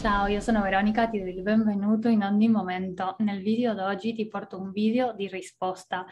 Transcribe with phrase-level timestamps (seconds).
[0.00, 3.16] Ciao, io sono Veronica, ti do il benvenuto in ogni momento.
[3.18, 6.06] Nel video d'oggi ti porto un video di risposta.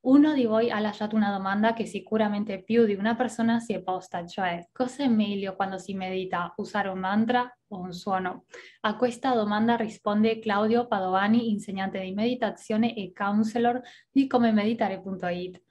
[0.00, 3.82] Uno di voi ha lasciato una domanda che sicuramente più di una persona si è
[3.82, 8.46] posta, cioè cosa è meglio quando si medita, usare un mantra o un suono?
[8.80, 15.62] A questa domanda risponde Claudio Padovani, insegnante di meditazione e counselor di comemeditare.it.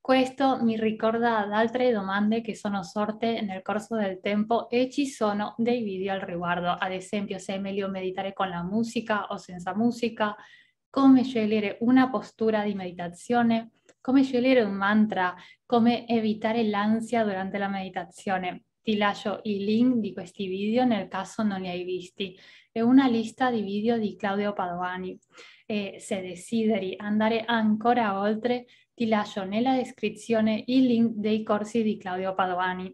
[0.00, 5.06] Questo mi ricorda ad altre domande che sono sorte nel corso del tempo e ci
[5.06, 9.36] sono dei video al riguardo, ad esempio se è meglio meditare con la musica o
[9.36, 10.34] senza musica,
[10.88, 15.34] come scegliere una postura di meditazione, come scegliere un mantra,
[15.66, 18.67] come evitare l'ansia durante la meditazione.
[18.88, 22.34] Ti lascio i link di questi video nel caso non li hai visti.
[22.72, 25.14] È una lista di video di Claudio Padovani
[25.66, 31.98] e se desideri andare ancora oltre ti lascio nella descrizione il link dei corsi di
[31.98, 32.90] Claudio Padovani.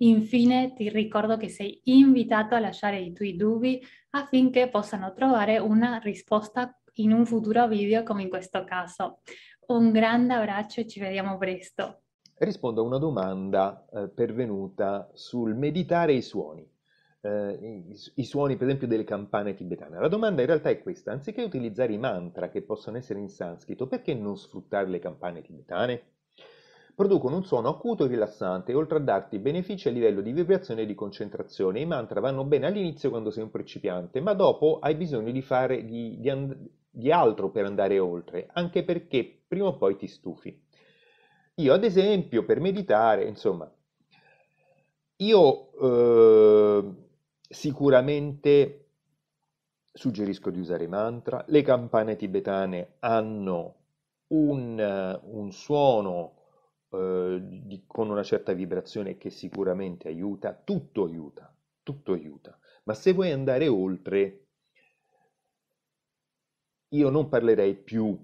[0.00, 6.00] Infine ti ricordo che sei invitato a lasciare i tuoi dubbi affinché possano trovare una
[6.00, 9.22] risposta in un futuro video come in questo caso.
[9.68, 12.02] Un grande abbraccio e ci vediamo presto.
[12.42, 16.66] Rispondo a una domanda eh, pervenuta sul meditare i suoni
[17.22, 19.98] eh, i, i, suoni per esempio delle campane tibetane.
[19.98, 23.86] La domanda in realtà è questa, anziché utilizzare i mantra che possono essere in sanscrito,
[23.86, 26.02] perché non sfruttare le campane tibetane?
[26.94, 30.86] Producono un suono acuto e rilassante, oltre a darti benefici a livello di vibrazione e
[30.86, 31.80] di concentrazione.
[31.80, 35.84] I mantra vanno bene all'inizio quando sei un principiante, ma dopo hai bisogno di fare
[35.84, 36.56] di, di, and-
[36.90, 40.68] di altro per andare oltre, anche perché prima o poi ti stufi.
[41.60, 43.70] Io, ad esempio, per meditare, insomma,
[45.16, 46.94] io eh,
[47.52, 48.90] Sicuramente
[49.92, 51.44] suggerisco di usare mantra.
[51.48, 53.74] Le campane tibetane hanno
[54.28, 56.36] un, un suono
[56.90, 60.54] eh, di, con una certa vibrazione che sicuramente aiuta.
[60.54, 61.52] Tutto aiuta,
[61.82, 62.56] tutto aiuta.
[62.84, 64.46] Ma se vuoi andare oltre,
[66.90, 68.16] io non parlerei più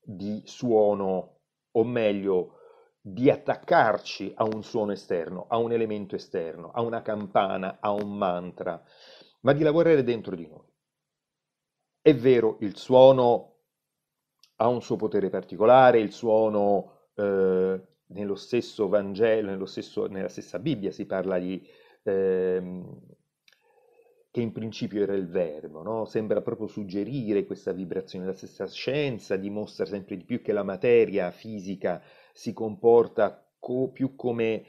[0.00, 1.35] di suono,
[1.76, 2.52] o meglio,
[3.00, 8.16] di attaccarci a un suono esterno, a un elemento esterno, a una campana, a un
[8.16, 8.82] mantra,
[9.42, 10.66] ma di lavorare dentro di noi.
[12.00, 13.54] È vero, il suono
[14.56, 20.58] ha un suo potere particolare, il suono eh, nello stesso Vangelo, nello stesso, nella stessa
[20.58, 21.64] Bibbia si parla di...
[22.02, 22.82] Eh,
[24.36, 26.04] che in principio era il verbo, no?
[26.04, 28.26] sembra proprio suggerire questa vibrazione.
[28.26, 32.02] La stessa scienza dimostra sempre di più che la materia fisica
[32.34, 34.62] si comporta co- più come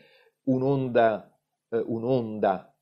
[0.44, 1.38] un'onda,
[1.70, 2.74] eh, un'onda,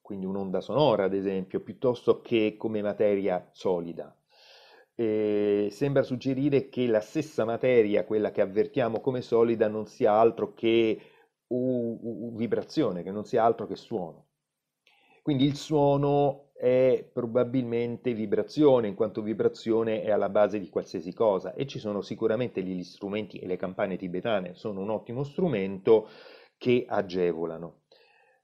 [0.00, 4.16] quindi un'onda sonora ad esempio, piuttosto che come materia solida.
[4.94, 10.54] E sembra suggerire che la stessa materia, quella che avvertiamo come solida, non sia altro
[10.54, 10.98] che
[11.48, 14.28] u- u- vibrazione, che non sia altro che suono.
[15.22, 21.54] Quindi il suono è probabilmente vibrazione, in quanto vibrazione è alla base di qualsiasi cosa.
[21.54, 26.08] E ci sono sicuramente gli strumenti e le campane tibetane sono un ottimo strumento
[26.58, 27.82] che agevolano.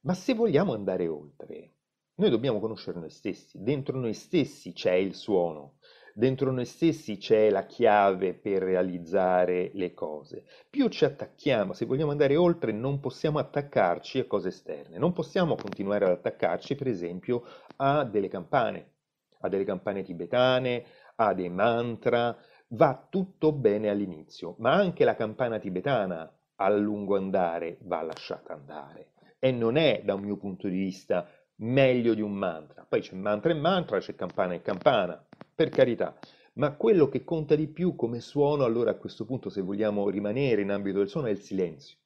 [0.00, 1.72] Ma se vogliamo andare oltre,
[2.14, 5.74] noi dobbiamo conoscere noi stessi, dentro noi stessi c'è il suono,
[6.18, 10.46] Dentro noi stessi c'è la chiave per realizzare le cose.
[10.70, 14.96] Più ci attacchiamo, se vogliamo andare oltre, non possiamo attaccarci a cose esterne.
[14.96, 17.44] Non possiamo continuare ad attaccarci, per esempio,
[17.76, 18.92] a delle campane,
[19.40, 22.34] a delle campane tibetane, a dei mantra.
[22.68, 29.10] Va tutto bene all'inizio, ma anche la campana tibetana a lungo andare va lasciata andare.
[29.38, 32.86] E non è, da un mio punto di vista, meglio di un mantra.
[32.88, 35.25] Poi c'è mantra e mantra, c'è campana e campana
[35.56, 36.16] per carità,
[36.54, 40.60] ma quello che conta di più come suono, allora a questo punto, se vogliamo rimanere
[40.60, 41.96] in ambito del suono, è il silenzio.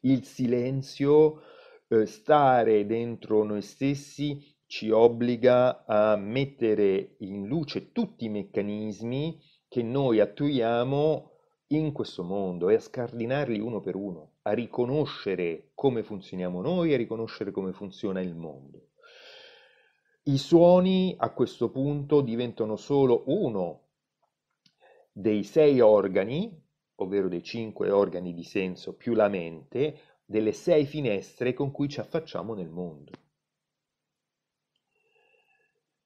[0.00, 1.40] Il silenzio,
[1.88, 9.82] eh, stare dentro noi stessi, ci obbliga a mettere in luce tutti i meccanismi che
[9.82, 11.30] noi attuiamo
[11.68, 16.94] in questo mondo e a scardinarli uno per uno, a riconoscere come funzioniamo noi e
[16.94, 18.89] a riconoscere come funziona il mondo.
[20.22, 23.88] I suoni a questo punto diventano solo uno
[25.10, 26.62] dei sei organi,
[26.96, 32.00] ovvero dei cinque organi di senso più la mente, delle sei finestre con cui ci
[32.00, 33.12] affacciamo nel mondo.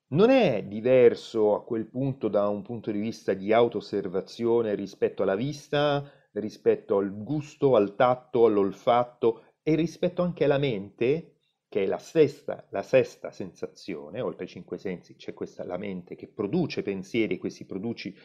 [0.08, 5.34] Non è diverso a quel punto da un punto di vista di autoosservazione rispetto alla
[5.34, 11.33] vista, rispetto al gusto, al tatto, all'olfatto e rispetto anche alla mente
[11.74, 16.14] che è la sesta, la sesta sensazione, oltre ai cinque sensi c'è questa la mente
[16.14, 18.16] che produce pensieri, questi produci,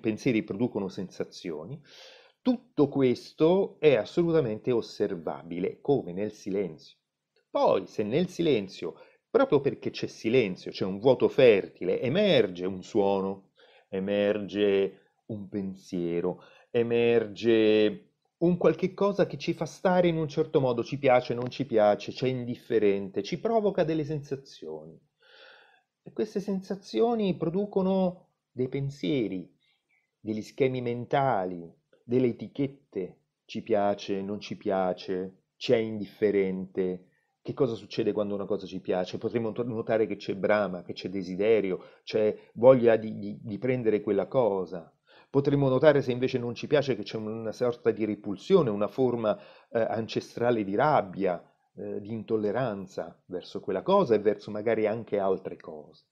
[0.00, 1.78] pensieri producono sensazioni,
[2.40, 6.96] tutto questo è assolutamente osservabile come nel silenzio.
[7.50, 8.98] Poi se nel silenzio
[9.28, 13.50] proprio perché c'è silenzio, c'è un vuoto fertile, emerge un suono,
[13.90, 18.13] emerge un pensiero, emerge
[18.44, 21.64] un qualche cosa che ci fa stare in un certo modo, ci piace, non ci
[21.64, 24.98] piace, c'è indifferente, ci provoca delle sensazioni.
[26.02, 29.50] E queste sensazioni producono dei pensieri,
[30.20, 31.72] degli schemi mentali,
[32.04, 37.08] delle etichette, ci piace, non ci piace, ci è indifferente,
[37.44, 39.18] che cosa succede quando una cosa ci piace?
[39.18, 44.26] Potremmo notare che c'è brama, che c'è desiderio, c'è voglia di, di, di prendere quella
[44.26, 44.90] cosa.
[45.34, 49.36] Potremmo notare se invece non ci piace che c'è una sorta di repulsione, una forma
[49.68, 51.42] eh, ancestrale di rabbia,
[51.74, 56.04] eh, di intolleranza verso quella cosa e verso magari anche altre cose.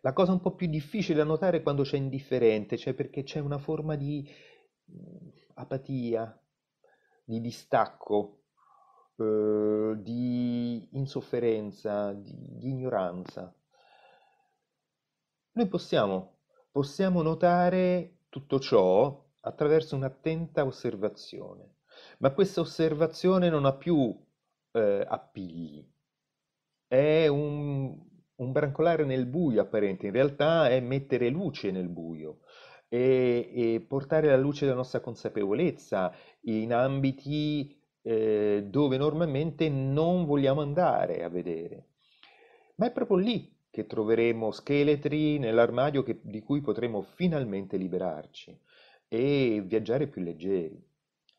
[0.00, 3.58] La cosa un po' più difficile da notare quando c'è indifferente, cioè perché c'è una
[3.58, 4.26] forma di
[4.90, 6.42] mm, apatia,
[7.24, 8.44] di distacco,
[9.16, 13.54] eh, di insofferenza, di, di ignoranza.
[15.52, 16.36] Noi possiamo
[16.70, 21.76] possiamo notare tutto ciò attraverso un'attenta osservazione,
[22.18, 24.14] ma questa osservazione non ha più
[24.72, 25.86] eh, appigli,
[26.86, 27.98] è un,
[28.36, 32.40] un brancolare nel buio apparente, in realtà è mettere luce nel buio
[32.88, 36.12] e, e portare la luce della nostra consapevolezza
[36.42, 41.88] in ambiti eh, dove normalmente non vogliamo andare a vedere.
[42.76, 48.58] Ma è proprio lì che troveremo scheletri nell'armadio che- di cui potremo finalmente liberarci
[49.08, 50.82] e viaggiare più leggeri,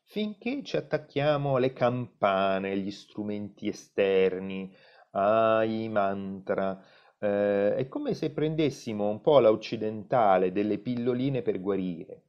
[0.04, 4.74] finché ci attacchiamo alle campane, agli strumenti esterni,
[5.12, 6.82] ai mantra.
[7.18, 12.22] Eh, è come se prendessimo un po' la occidentale delle pilloline per guarire.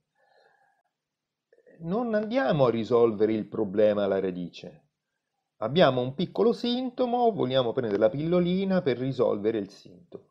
[1.80, 4.91] Non andiamo a risolvere il problema alla radice,
[5.62, 10.26] Abbiamo un piccolo sintomo, vogliamo prendere la pillolina per risolvere il sintomo.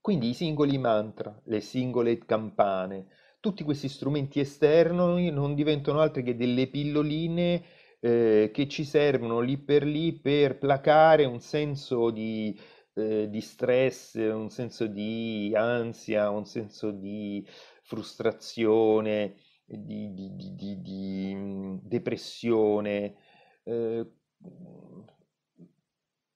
[0.00, 3.06] Quindi i singoli mantra, le singole campane,
[3.38, 7.62] tutti questi strumenti esterni non diventano altro che delle pilloline
[8.00, 12.58] eh, che ci servono lì per lì per placare un senso di,
[12.94, 17.46] eh, di stress, un senso di ansia, un senso di
[17.82, 23.14] frustrazione, di, di, di, depressione
[23.64, 24.10] eh,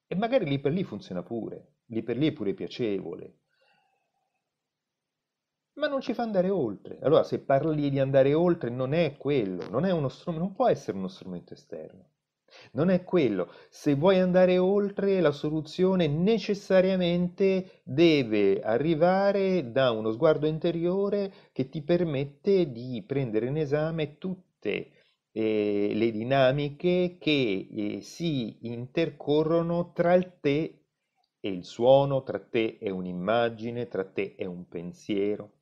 [0.09, 3.39] e magari lì per lì funziona pure, lì per lì è pure piacevole,
[5.75, 6.99] ma non ci fa andare oltre.
[7.01, 10.69] Allora, se parli di andare oltre, non è quello, non è uno strumento, non può
[10.69, 12.11] essere uno strumento esterno.
[12.73, 13.53] Non è quello.
[13.69, 21.83] Se vuoi andare oltre, la soluzione necessariamente deve arrivare da uno sguardo interiore che ti
[21.83, 24.91] permette di prendere in esame tutte
[25.39, 30.87] eh, le dinamiche che eh, si intercorrono tra il te
[31.39, 35.53] e il suono, tra te e un'immagine, tra te e un pensiero.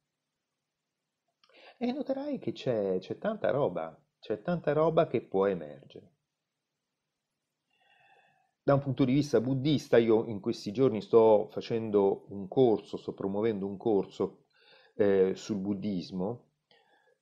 [1.76, 6.12] E noterai che c'è, c'è tanta roba, c'è tanta roba che può emergere.
[8.62, 13.12] Da un punto di vista buddista, io in questi giorni sto facendo un corso, sto
[13.12, 14.44] promuovendo un corso
[14.94, 16.53] eh, sul buddismo,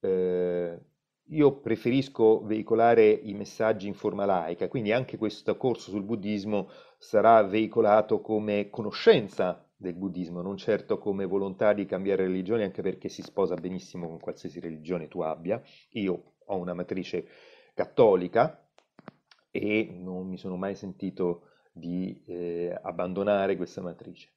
[0.01, 0.79] eh,
[1.27, 7.43] io preferisco veicolare i messaggi in forma laica, quindi anche questo corso sul buddismo sarà
[7.43, 13.23] veicolato come conoscenza del buddismo, non certo come volontà di cambiare religione, anche perché si
[13.23, 15.61] sposa benissimo con qualsiasi religione tu abbia.
[15.93, 17.27] Io ho una matrice
[17.75, 18.65] cattolica
[19.51, 24.29] e non mi sono mai sentito di eh, abbandonare questa matrice.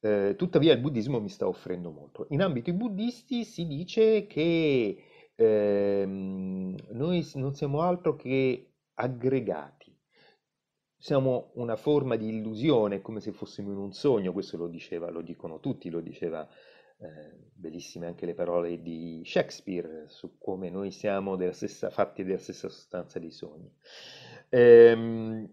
[0.00, 2.26] Eh, tuttavia il buddismo mi sta offrendo molto.
[2.30, 5.02] In ambiti buddisti si dice che
[5.38, 9.96] ehm, noi non siamo altro che aggregati.
[11.00, 15.22] Siamo una forma di illusione, come se fossimo in un sogno, questo lo diceva, lo
[15.22, 16.46] dicono tutti, lo diceva
[17.00, 22.38] eh, bellissime anche le parole di Shakespeare su come noi siamo della stessa, fatti della
[22.38, 23.72] stessa sostanza dei sogni.
[24.48, 25.48] Ehm,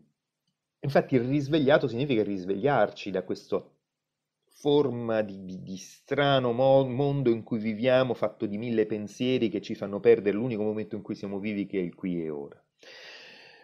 [0.79, 3.74] infatti il risvegliato significa risvegliarci da questo
[4.55, 9.61] forma di, di, di strano mo- mondo in cui viviamo, fatto di mille pensieri che
[9.61, 12.59] ci fanno perdere l'unico momento in cui siamo vivi, che è il qui e ora.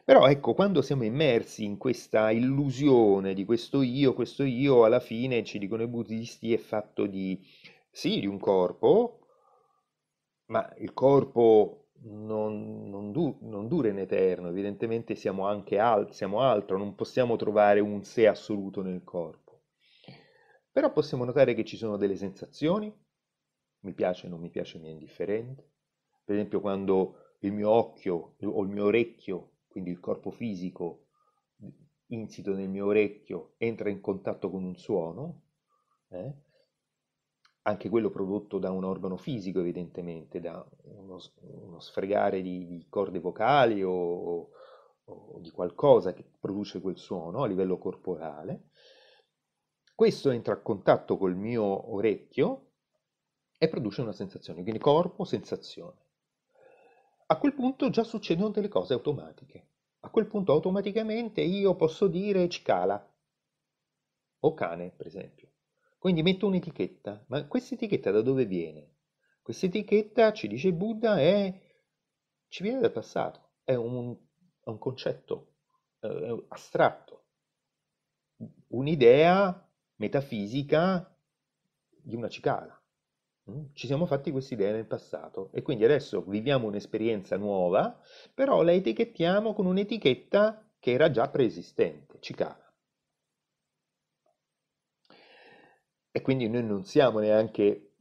[0.05, 5.43] Però ecco, quando siamo immersi in questa illusione di questo io, questo io alla fine,
[5.43, 7.39] ci dicono i buddisti, è fatto di,
[7.89, 9.19] sì, di un corpo,
[10.51, 16.41] ma il corpo non, non, du- non dura in eterno, evidentemente siamo anche al- siamo
[16.41, 19.40] altro, non possiamo trovare un sé assoluto nel corpo.
[20.71, 22.93] Però possiamo notare che ci sono delle sensazioni,
[23.81, 25.69] mi piace, non mi piace, mi è indifferente.
[26.23, 31.07] Per esempio quando il mio occhio o il mio orecchio, quindi il corpo fisico,
[32.07, 35.43] insito nel mio orecchio entra in contatto con un suono,
[36.09, 36.33] eh?
[37.63, 43.19] anche quello prodotto da un organo fisico evidentemente, da uno, uno sfregare di, di, corde
[43.19, 44.49] vocali o,
[45.03, 48.69] o, di qualcosa che produce quel suono a livello corporale.
[50.01, 52.71] Questo entra a contatto col mio orecchio
[53.59, 55.99] e produce una sensazione, quindi corpo, sensazione.
[57.27, 59.67] A quel punto già succedono delle cose automatiche.
[59.99, 63.15] A quel punto automaticamente io posso dire cicala
[64.39, 65.51] o cane, per esempio.
[65.99, 68.95] Quindi metto un'etichetta, ma questa etichetta da dove viene?
[69.43, 71.61] Questa etichetta, ci dice Buddha, è,
[72.47, 74.17] ci viene dal passato, è un,
[74.63, 75.57] è un concetto
[75.99, 76.07] è
[76.47, 77.25] astratto,
[78.69, 79.67] un'idea
[80.01, 81.15] metafisica
[82.01, 82.75] di una cicala.
[83.51, 83.65] Mm?
[83.73, 88.01] Ci siamo fatti questa idea nel passato e quindi adesso viviamo un'esperienza nuova,
[88.33, 92.73] però la etichettiamo con un'etichetta che era già preesistente, cicala.
[96.13, 97.91] E quindi noi non siamo neanche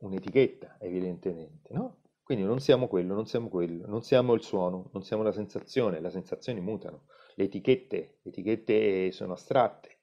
[0.00, 1.96] un'etichetta, evidentemente, no?
[2.22, 6.00] Quindi non siamo quello, non siamo quello, non siamo il suono, non siamo la sensazione,
[6.00, 9.99] le sensazioni mutano, le etichette, le etichette sono astratte.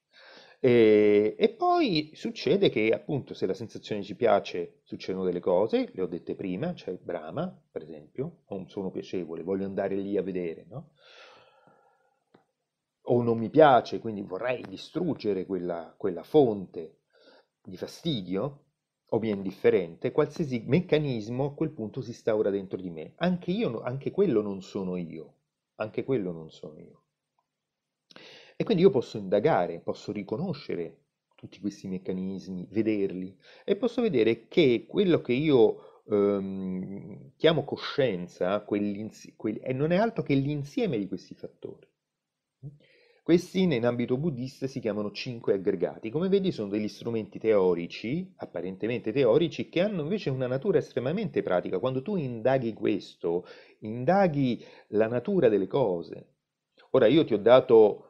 [0.60, 6.02] E, e, poi succede che appunto se la sensazione ci piace succedono delle cose, le
[6.02, 10.18] ho dette prima, c'è cioè Brahma per esempio, ho un suono piacevole, voglio andare lì
[10.18, 10.92] a vedere, no?
[13.10, 17.02] O non mi piace, quindi vorrei distruggere quella, quella fonte
[17.62, 18.64] di fastidio
[19.10, 23.14] o mi è indifferente, qualsiasi meccanismo a quel punto si instaura dentro di me.
[23.18, 25.36] Anche io, anche quello non sono io,
[25.76, 27.04] anche quello non sono io.
[28.60, 31.04] E quindi io posso indagare, posso riconoscere
[31.36, 39.12] tutti questi meccanismi, vederli e posso vedere che quello che io ehm, chiamo coscienza quel,
[39.76, 41.88] non è altro che l'insieme di questi fattori.
[43.22, 46.10] Questi in ambito buddista si chiamano cinque aggregati.
[46.10, 51.78] Come vedi sono degli strumenti teorici, apparentemente teorici, che hanno invece una natura estremamente pratica.
[51.78, 53.46] Quando tu indaghi questo,
[53.82, 56.36] indaghi la natura delle cose.
[56.92, 58.07] Ora io ti ho dato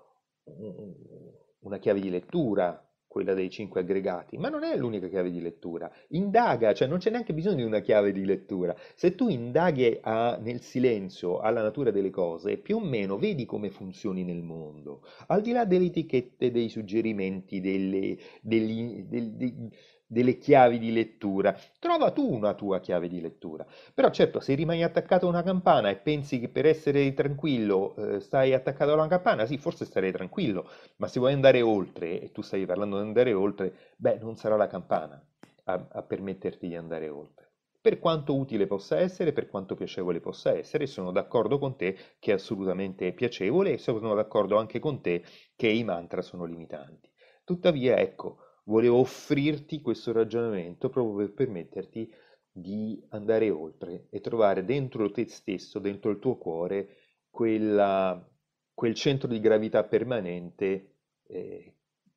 [1.60, 2.82] una chiave di lettura
[3.18, 5.92] quella dei cinque aggregati, ma non è l'unica chiave di lettura.
[6.10, 8.76] Indaga, cioè non c'è neanche bisogno di una chiave di lettura.
[8.94, 13.72] Se tu indaghi a, nel silenzio alla natura delle cose, più o meno vedi come
[13.72, 19.70] funzioni nel mondo, al di là delle etichette, dei suggerimenti, delle, degli, degli,
[20.08, 21.56] delle chiavi di lettura.
[21.80, 23.66] Trova tu una tua chiave di lettura.
[23.94, 28.20] Però certo, se rimani attaccato a una campana e pensi che per essere tranquillo eh,
[28.20, 32.32] stai attaccato a una campana, sì, forse starei tranquillo, ma se vuoi andare oltre, e
[32.32, 35.22] tu stai parlando di andare oltre, beh, non sarà la campana
[35.66, 37.46] a, a permetterti di andare oltre.
[37.80, 42.32] Per quanto utile possa essere, per quanto piacevole possa essere, sono d'accordo con te che
[42.32, 45.24] è assolutamente piacevole e sono d'accordo anche con te
[45.56, 47.10] che i mantra sono limitanti.
[47.46, 52.14] Tuttavia, ecco, volevo offrirti questo ragionamento proprio per permetterti
[52.52, 56.98] di andare oltre e trovare dentro te stesso, dentro il tuo cuore,
[57.30, 58.28] quella,
[58.74, 60.96] quel centro di gravità permanente
[61.28, 61.76] eh,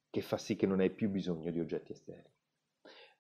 [0.08, 2.32] che fa sì che non hai più bisogno di oggetti esterni.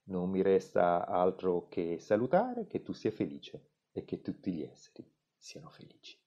[0.04, 5.08] Non mi resta altro che salutare, che tu sia felice e che tutti gli esseri
[5.36, 6.18] siano felici.